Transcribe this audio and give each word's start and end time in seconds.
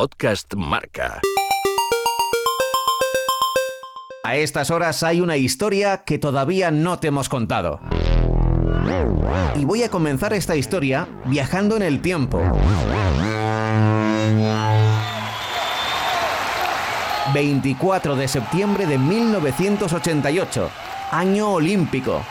Podcast 0.00 0.54
Marca. 0.54 1.20
A 4.22 4.36
estas 4.36 4.70
horas 4.70 5.02
hay 5.02 5.20
una 5.20 5.36
historia 5.36 6.04
que 6.04 6.20
todavía 6.20 6.70
no 6.70 7.00
te 7.00 7.08
hemos 7.08 7.28
contado. 7.28 7.80
Y 9.56 9.64
voy 9.64 9.82
a 9.82 9.90
comenzar 9.90 10.32
esta 10.34 10.54
historia 10.54 11.08
viajando 11.24 11.74
en 11.74 11.82
el 11.82 12.00
tiempo. 12.00 12.40
24 17.34 18.14
de 18.14 18.28
septiembre 18.28 18.86
de 18.86 18.98
1988, 18.98 20.70
año 21.10 21.50
olímpico. 21.50 22.22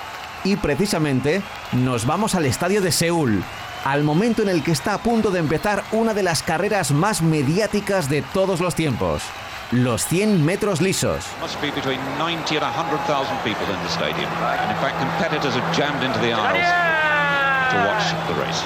Y 0.45 0.55
precisamente 0.55 1.41
nos 1.73 2.05
vamos 2.05 2.33
al 2.33 2.45
estadio 2.45 2.79
de 2.79 2.93
Seúl, 2.93 3.43
al 3.83 4.03
momento 4.03 4.41
en 4.41 4.49
el 4.49 4.63
que 4.63 4.71
está 4.71 4.93
a 4.93 4.97
punto 4.99 5.31
de 5.31 5.39
empezar 5.39 5.83
una 5.91 6.13
de 6.13 6.23
las 6.23 6.43
carreras 6.43 6.91
más 6.91 7.21
mediáticas 7.21 8.09
de 8.09 8.21
todos 8.21 8.59
los 8.59 8.75
tiempos. 8.75 9.23
Los 9.71 10.05
100 10.05 10.45
metros 10.45 10.81
lisos. 10.81 11.25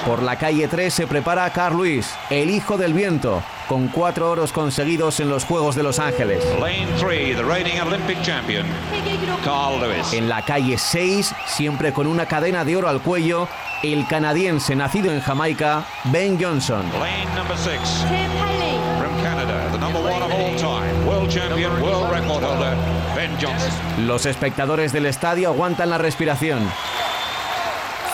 Por 0.06 0.22
la 0.22 0.36
calle 0.36 0.68
3 0.68 0.92
se 0.92 1.06
prepara 1.06 1.50
Carl 1.50 1.76
Lewis, 1.76 2.14
el 2.30 2.50
hijo 2.50 2.76
del 2.76 2.92
viento, 2.92 3.42
con 3.68 3.88
cuatro 3.88 4.30
oros 4.30 4.52
conseguidos 4.52 5.20
en 5.20 5.30
los 5.30 5.44
Juegos 5.44 5.76
de 5.76 5.82
Los 5.82 5.98
Ángeles. 5.98 6.44
Lane 6.60 6.88
3, 6.98 7.36
the 7.36 7.42
reigning 7.42 7.80
Olympic 7.80 8.20
champion, 8.22 8.66
Carl 9.44 9.80
Lewis. 9.80 10.12
En 10.12 10.28
la 10.28 10.42
calle 10.42 10.76
6, 10.76 11.34
siempre 11.46 11.92
con 11.92 12.06
una 12.06 12.26
cadena 12.26 12.64
de 12.64 12.76
oro 12.76 12.88
al 12.88 13.00
cuello, 13.00 13.48
el 13.82 14.06
canadiense 14.06 14.76
nacido 14.76 15.12
en 15.12 15.20
Jamaica, 15.20 15.84
Ben 16.04 16.38
Johnson. 16.40 16.84
Lane 17.00 17.26
number 17.36 17.56
6, 17.56 17.78
from 18.98 19.22
Canada, 19.22 19.68
the 19.72 19.78
number 19.78 20.00
one 20.00 20.22
of 20.22 20.32
all 20.32 20.56
time, 20.56 21.06
world 21.06 21.30
champion, 21.30 21.80
world 21.80 22.10
record 22.12 22.42
holder, 22.44 22.76
Ben 23.14 23.30
Johnson. 23.40 23.70
Los 24.06 24.26
espectadores 24.26 24.92
del 24.92 25.06
estadio 25.06 25.48
aguantan 25.48 25.90
la 25.90 25.98
respiración. 25.98 26.60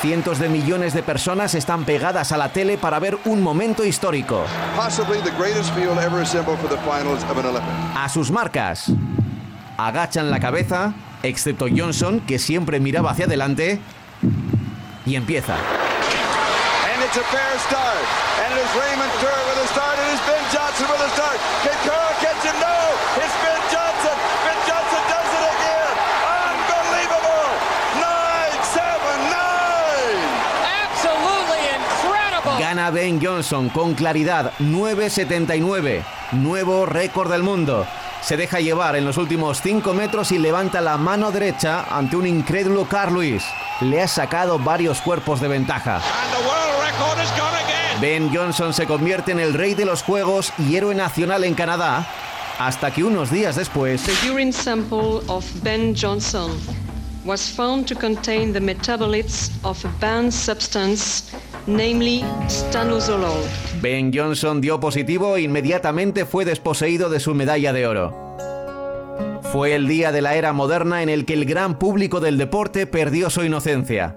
Cientos 0.01 0.39
de 0.39 0.49
millones 0.49 0.95
de 0.95 1.03
personas 1.03 1.55
están 1.55 1.85
pegadas 1.85 2.31
a 2.31 2.37
la 2.37 2.51
tele 2.51 2.79
para 2.79 3.01
ver 3.01 3.19
un 3.25 3.43
momento 3.43 3.85
histórico. 3.85 4.45
possibly 4.77 5.19
the 5.23 5.37
greatest 5.37 5.75
field 5.75 5.99
ever 5.99 6.23
assembled 6.23 6.57
for 6.61 6.69
the 6.69 6.79
finals 6.83 7.25
of 7.25 7.37
an 7.37 7.47
Olympic. 7.47 7.71
A 7.97 8.09
sus 8.09 8.31
marcas. 8.31 8.93
Agachan 9.77 10.31
la 10.31 10.39
cabeza, 10.39 10.95
excepto 11.23 11.67
Johnson, 11.69 12.21
que 12.21 12.39
siempre 12.39 12.79
miraba 12.79 13.11
hacia 13.11 13.25
adelante, 13.27 13.81
y 15.05 15.17
empieza. 15.17 15.55
And 15.57 17.03
it's 17.03 17.17
a 17.17 17.25
fair 17.25 17.59
start. 17.59 18.05
And 18.47 18.55
it 18.55 18.63
is 18.63 18.71
Raymond 18.79 19.11
Kerr 19.19 19.41
with 19.51 19.65
a 19.65 19.69
start. 19.69 19.99
It 19.99 20.15
is 20.15 20.21
Ben 20.27 20.45
Johnson 20.53 20.87
with 20.91 21.03
a 21.03 21.11
start. 21.11 21.39
Can 21.63 21.75
Kerr 21.83 22.11
catch 22.23 22.43
him? 22.47 22.55
No! 22.63 22.79
It's 23.19 23.35
Ben 23.43 23.63
Johnson! 23.71 24.15
Ben 24.47 24.59
Johnson 24.67 25.03
does 25.11 25.31
it 25.39 25.45
again! 25.59 25.95
Unbelievable! 26.27 27.51
Nine, 28.03 28.59
seven, 28.63 29.19
nine! 29.31 30.23
Absolutely 30.83 31.63
incredible. 31.71 32.59
Gana 32.89 32.91
Ben 32.91 33.21
Johnson 33.23 33.69
con 33.69 33.95
claridad 33.95 34.53
9.79, 34.61 36.03
nuevo 36.33 36.87
récord 36.87 37.31
del 37.31 37.43
mundo. 37.43 37.87
Se 38.23 38.37
deja 38.37 38.61
llevar 38.61 38.97
en 38.97 39.05
los 39.05 39.19
últimos 39.19 39.61
5 39.61 39.93
metros 39.93 40.33
y 40.33 40.39
levanta 40.39 40.81
la 40.81 40.97
mano 40.97 41.31
derecha 41.31 41.85
ante 41.91 42.17
un 42.17 42.27
incrédulo 42.27 42.87
Carl 42.87 43.15
Lewis. 43.15 43.45
Le 43.83 44.01
ha 44.01 44.09
sacado 44.09 44.59
varios 44.59 45.01
cuerpos 45.03 45.41
de 45.41 45.49
ventaja. 45.49 46.01
Ben 48.01 48.35
Johnson 48.35 48.73
se 48.73 48.87
convierte 48.87 49.33
en 49.33 49.41
el 49.41 49.55
rey 49.55 49.75
de 49.75 49.85
los 49.85 50.03
Juegos 50.03 50.53
y 50.59 50.77
héroe 50.77 50.95
nacional 50.95 51.45
en 51.45 51.55
Canadá, 51.55 52.07
hasta 52.59 52.91
que 52.91 53.05
unos 53.05 53.31
días 53.31 53.57
después 53.57 54.03
The 54.03 54.31
urine 54.31 54.53
sample 54.53 55.21
of 55.27 55.45
Ben 55.63 55.95
Johnson 55.95 56.53
was 57.25 57.51
found 57.51 57.87
to 57.87 57.95
contain 57.95 58.53
the 58.53 58.61
metabolites 58.61 59.51
of 59.63 59.85
a 59.85 59.89
banned 60.01 60.33
substance, 60.33 61.31
namely 61.69 62.25
stanozolol. 62.49 63.45
Ben 63.81 64.11
Johnson 64.13 64.61
dio 64.61 64.81
positivo 64.81 65.37
e 65.37 65.43
inmediatamente 65.43 66.25
fue 66.25 66.45
desposeído 66.45 67.11
de 67.11 67.21
su 67.21 67.35
medalla 67.35 67.73
de 67.73 67.87
oro. 67.87 68.37
Fue 69.53 69.75
el 69.75 69.87
día 69.87 70.11
de 70.11 70.23
la 70.23 70.35
era 70.35 70.53
moderna 70.53 71.03
en 71.03 71.09
el 71.09 71.25
que 71.25 71.35
el 71.35 71.45
gran 71.45 71.79
público 71.79 72.21
del 72.21 72.39
deporte 72.39 72.87
perdió 72.87 73.31
su 73.31 73.45
inocencia. 73.45 74.17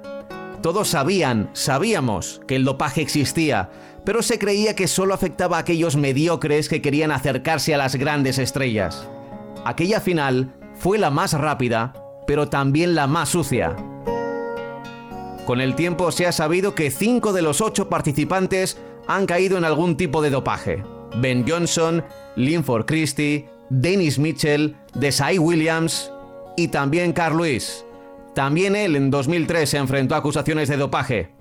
Todos 0.62 0.90
sabían, 0.90 1.50
sabíamos, 1.54 2.42
que 2.48 2.56
el 2.56 2.66
dopaje 2.66 3.02
existía, 3.02 3.70
pero 4.06 4.22
se 4.22 4.40
creía 4.40 4.76
que 4.76 4.88
solo 4.88 5.14
afectaba 5.14 5.58
a 5.58 5.62
aquellos 5.62 5.96
mediocres 5.96 6.70
que 6.70 6.82
querían 6.82 7.12
acercarse 7.12 7.74
a 7.74 7.78
las 7.78 7.96
grandes 7.96 8.38
estrellas. 8.38 9.08
Aquella 9.66 10.00
final 10.00 10.54
fue 10.76 10.98
la 10.98 11.12
más 11.12 11.34
rápida, 11.34 11.94
pero 12.28 12.50
también 12.50 12.96
la 12.96 13.08
más 13.08 13.30
sucia. 13.30 13.76
Con 15.46 15.60
el 15.60 15.76
tiempo 15.76 16.12
se 16.12 16.28
ha 16.28 16.32
sabido 16.32 16.76
que 16.76 16.92
cinco 16.92 17.34
de 17.34 17.42
los 17.42 17.62
ocho 17.62 17.90
participantes 17.90 18.78
han 19.08 19.26
caído 19.26 19.58
en 19.58 19.66
algún 19.66 19.98
tipo 19.98 20.22
de 20.22 20.30
dopaje. 20.30 20.84
Ben 21.18 21.46
Johnson, 21.48 22.04
Linford 22.36 22.86
Christie, 22.86 23.50
Dennis 23.70 24.20
Mitchell, 24.20 24.76
Desai 24.94 25.40
Williams 25.40 26.12
y 26.56 26.68
también 26.68 27.14
Carl 27.14 27.38
Lewis. 27.38 27.86
También 28.36 28.76
él 28.76 28.96
en 28.96 29.12
2003 29.12 29.70
se 29.70 29.78
enfrentó 29.78 30.16
a 30.16 30.20
acusaciones 30.20 30.70
de 30.70 30.78
dopaje. 30.78 31.32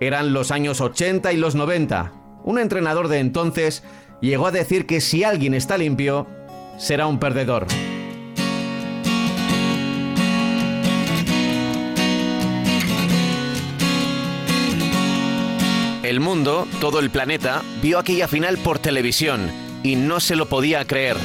Eran 0.00 0.32
los 0.32 0.50
años 0.50 0.80
80 0.80 1.32
y 1.32 1.36
los 1.36 1.54
90. 1.54 2.12
Un 2.44 2.58
entrenador 2.58 3.08
de 3.08 3.18
entonces 3.18 3.82
llegó 4.20 4.46
a 4.46 4.52
decir 4.52 4.86
que 4.86 5.00
si 5.00 5.24
alguien 5.24 5.52
está 5.52 5.76
limpio, 5.76 6.26
será 6.78 7.06
un 7.06 7.18
perdedor. 7.18 7.66
El 16.06 16.20
mundo, 16.20 16.68
todo 16.80 17.00
el 17.00 17.10
planeta, 17.10 17.62
vio 17.82 17.98
aquella 17.98 18.28
final 18.28 18.58
por 18.58 18.78
televisión 18.78 19.50
y 19.82 19.96
no 19.96 20.20
se 20.20 20.36
lo 20.36 20.46
podía 20.46 20.86
creer. 20.86 21.16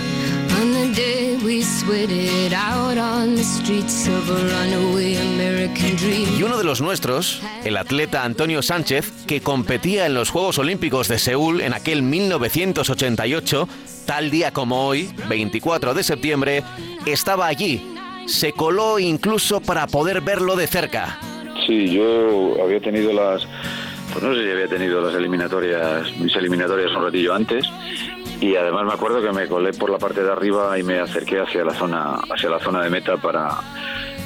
Y 6.36 6.44
uno 6.44 6.58
de 6.58 6.64
los 6.64 6.82
nuestros, 6.82 7.44
el 7.64 7.78
atleta 7.78 8.24
Antonio 8.24 8.64
Sánchez, 8.64 9.12
que 9.28 9.42
competía 9.42 10.08
en 10.08 10.16
los 10.16 10.32
Juegos 10.32 10.58
Olímpicos 10.58 11.08
de 11.08 11.20
Seúl 11.20 11.62
en 11.62 11.76
aquel 11.76 12.02
1988, 12.02 13.70
tal 14.08 14.32
día 14.32 14.52
como 14.52 14.88
hoy, 14.88 15.12
24 15.30 15.94
de 15.94 16.02
septiembre, 16.02 16.64
estaba 17.06 17.46
allí. 17.46 17.86
Se 18.26 18.52
coló 18.54 18.98
incluso 18.98 19.62
para 19.62 19.86
poder 19.86 20.22
verlo 20.22 20.56
de 20.56 20.66
cerca. 20.66 21.20
Sí, 21.68 21.94
yo 21.94 22.56
había 22.64 22.80
tenido 22.80 23.14
las, 23.14 23.48
pues 24.12 24.24
no 24.24 24.34
sé 24.34 24.44
si 24.44 24.52
había 24.52 24.68
tenido 24.68 25.02
las 25.02 25.16
eliminatorias, 25.16 26.16
mis 26.18 26.36
eliminatorias 26.36 26.92
un 26.92 27.04
ratillo 27.04 27.34
antes, 27.34 27.66
y 28.42 28.56
además 28.56 28.86
me 28.86 28.94
acuerdo 28.94 29.22
que 29.22 29.32
me 29.32 29.48
colé 29.48 29.72
por 29.74 29.90
la 29.90 29.98
parte 29.98 30.24
de 30.24 30.32
arriba 30.32 30.78
y 30.78 30.84
me 30.84 31.00
acerqué 31.00 31.40
hacia 31.40 31.64
la 31.64 31.74
zona, 31.74 32.16
hacia 32.30 32.50
la 32.50 32.60
zona 32.60 32.84
de 32.84 32.90
meta 32.90 33.18
para, 33.18 33.50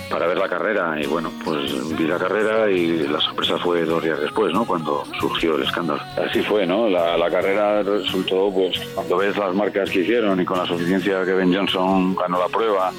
para 0.09 0.27
ver 0.27 0.37
la 0.37 0.47
carrera. 0.47 0.97
Y 1.01 1.05
bueno, 1.05 1.31
pues 1.43 1.97
vi 1.97 2.05
la 2.05 2.17
carrera 2.17 2.71
y 2.71 3.07
la 3.07 3.19
sorpresa 3.19 3.57
fue 3.57 3.83
dos 3.83 4.01
días 4.01 4.19
después, 4.19 4.53
¿no? 4.53 4.65
Cuando 4.65 5.03
surgió 5.19 5.57
el 5.57 5.63
escándalo. 5.63 6.01
Así 6.15 6.41
fue, 6.43 6.65
¿no? 6.65 6.87
La, 6.87 7.17
la 7.17 7.29
carrera 7.29 7.83
resultó, 7.83 8.49
pues, 8.53 8.79
cuando 8.95 9.17
ves 9.17 9.35
las 9.35 9.53
marcas 9.53 9.89
que 9.89 9.99
hicieron 9.99 10.39
y 10.39 10.45
con 10.45 10.59
la 10.59 10.65
suficiencia 10.65 11.25
que 11.25 11.33
Ben 11.33 11.53
Johnson 11.53 12.15
ganó 12.15 12.39
la 12.39 12.47
prueba, 12.47 12.93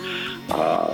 a, 0.50 0.88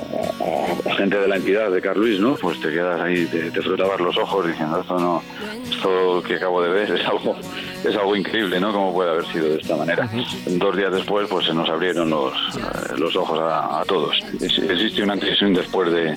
gente 0.97 1.19
de 1.19 1.29
la 1.29 1.37
entidad 1.37 1.71
de 1.71 1.81
Carl 1.81 2.01
Luis, 2.01 2.21
¿no? 2.21 2.35
Pues 2.37 2.61
te 2.61 2.71
quedas 2.71 3.01
ahí, 3.01 3.27
te, 3.27 3.51
te 3.51 3.61
los 3.63 4.17
ojos 4.19 4.47
diciendo 4.47 4.81
esto 4.81 4.99
no, 4.99 5.23
esto 5.71 6.23
que 6.27 6.37
acabo 6.37 6.63
de 6.63 6.71
ver 6.71 6.91
es 6.93 7.07
algo, 7.07 7.37
es 7.85 7.97
algo 7.97 8.15
increíble, 8.17 8.61
¿no? 8.61 8.73
Cómo 8.73 8.93
puede 8.93 9.11
haber 9.11 9.27
sido 9.27 9.49
de 9.49 9.57
esta 9.61 9.77
manera. 9.77 10.09
Dos 10.47 10.77
días 10.77 10.93
después, 10.93 11.29
pues 11.29 11.47
se 11.47 11.55
nos 11.55 11.69
abrieron 11.69 12.11
los, 12.11 12.33
eh, 12.57 12.95
los 12.99 13.15
ojos 13.17 13.39
a, 13.41 13.81
a 13.81 13.85
todos. 13.85 14.17
Es- 14.41 14.59
existe 14.59 15.03
un 15.03 15.11
antes 15.11 15.41
y 15.41 15.45
un 15.45 15.55
después 15.55 15.93
de, 15.93 16.17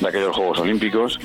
de 0.00 0.08
aquellos 0.08 0.34
Juegos 0.36 0.58
Olímpicos 0.60 1.18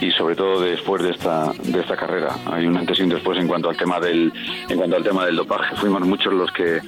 y 0.00 0.10
sobre 0.12 0.34
todo 0.36 0.60
después 0.60 1.02
de 1.02 1.10
esta, 1.10 1.52
de 1.62 1.80
esta 1.80 1.96
carrera. 1.96 2.36
Hay 2.46 2.66
un 2.66 2.76
antes 2.76 2.98
y 2.98 3.02
un 3.02 3.08
después 3.10 3.38
en 3.38 3.48
cuanto 3.48 3.68
al 3.70 3.76
tema 3.76 4.00
del, 4.00 4.32
en 4.68 4.76
cuanto 4.76 4.96
al 4.96 5.02
tema 5.04 5.24
del 5.26 5.36
dopaje. 5.36 5.74
Fuimos 5.76 6.02
muchos 6.02 6.32
los 6.32 6.50
que 6.52 6.80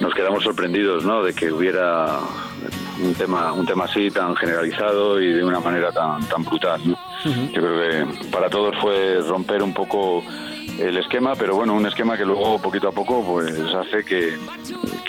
nos 0.00 0.12
quedamos 0.14 0.42
sorprendidos, 0.44 1.04
¿no? 1.04 1.22
De 1.22 1.32
que 1.34 1.52
hubiera 1.52 2.18
un 3.02 3.14
tema, 3.14 3.52
un 3.52 3.66
tema 3.66 3.84
así 3.84 4.10
tan 4.10 4.34
generalizado 4.36 5.20
y 5.20 5.32
de 5.32 5.44
una 5.44 5.60
manera 5.60 5.92
tan, 5.92 6.20
tan 6.28 6.44
brutal. 6.44 6.80
¿no? 6.84 6.96
Yo 7.24 7.60
creo 7.62 8.06
que 8.08 8.28
para 8.28 8.48
todos 8.48 8.74
fue 8.80 9.20
romper 9.26 9.62
un 9.62 9.72
poco 9.72 10.22
el 10.78 10.96
esquema, 10.98 11.34
pero 11.34 11.56
bueno, 11.56 11.74
un 11.74 11.86
esquema 11.86 12.16
que 12.16 12.24
luego 12.24 12.60
poquito 12.60 12.88
a 12.88 12.92
poco 12.92 13.24
pues 13.24 13.52
hace 13.74 14.04
que, 14.04 14.36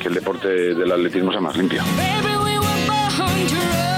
que 0.01 0.07
el 0.07 0.13
deporte 0.13 0.47
del 0.47 0.91
atletismo 0.91 1.31
sea 1.31 1.41
más 1.41 1.57
limpio. 1.57 1.81
Baby, 1.97 2.37
we 2.43 3.96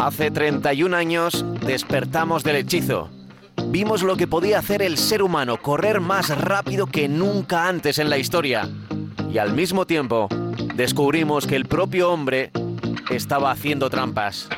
Hace 0.00 0.30
31 0.30 0.96
años 0.96 1.44
despertamos 1.60 2.42
del 2.42 2.56
hechizo. 2.56 3.10
Vimos 3.66 4.02
lo 4.02 4.16
que 4.16 4.26
podía 4.26 4.58
hacer 4.58 4.80
el 4.80 4.96
ser 4.96 5.22
humano, 5.22 5.58
correr 5.60 6.00
más 6.00 6.30
rápido 6.30 6.86
que 6.86 7.06
nunca 7.06 7.68
antes 7.68 7.98
en 7.98 8.08
la 8.08 8.16
historia. 8.16 8.66
Y 9.30 9.36
al 9.36 9.52
mismo 9.52 9.86
tiempo, 9.86 10.26
descubrimos 10.74 11.46
que 11.46 11.54
el 11.54 11.66
propio 11.66 12.10
hombre 12.10 12.50
estaba 13.10 13.50
haciendo 13.50 13.90
trampas. 13.90 14.48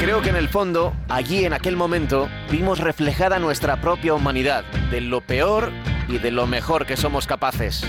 Creo 0.00 0.22
que 0.22 0.30
en 0.30 0.36
el 0.36 0.48
fondo, 0.48 0.94
allí 1.08 1.44
en 1.44 1.52
aquel 1.52 1.74
momento, 1.74 2.28
vimos 2.48 2.78
reflejada 2.78 3.40
nuestra 3.40 3.80
propia 3.80 4.14
humanidad, 4.14 4.64
de 4.92 5.00
lo 5.00 5.20
peor 5.20 5.72
y 6.06 6.18
de 6.18 6.30
lo 6.30 6.46
mejor 6.46 6.86
que 6.86 6.96
somos 6.96 7.26
capaces. 7.26 7.84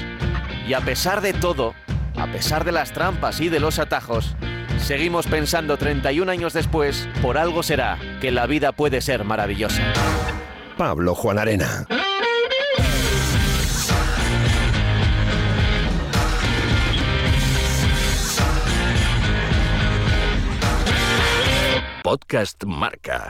Y 0.67 0.73
a 0.73 0.81
pesar 0.81 1.21
de 1.21 1.33
todo, 1.33 1.75
a 2.17 2.25
pesar 2.25 2.65
de 2.65 2.71
las 2.71 2.91
trampas 2.91 3.39
y 3.39 3.49
de 3.49 3.59
los 3.59 3.77
atajos, 3.77 4.35
seguimos 4.87 5.27
pensando 5.27 5.75
31 5.75 6.31
años 6.31 6.53
después, 6.53 7.09
por 7.21 7.37
algo 7.37 7.61
será 7.61 7.99
que 8.21 8.31
la 8.31 8.47
vida 8.47 8.71
puede 8.71 9.01
ser 9.01 9.25
maravillosa. 9.25 9.83
Pablo 10.77 11.13
Juan 11.13 11.37
Arena. 11.37 11.85
Podcast 22.01 22.63
Marca. 22.63 23.29